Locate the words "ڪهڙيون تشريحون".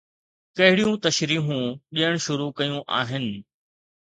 0.57-1.61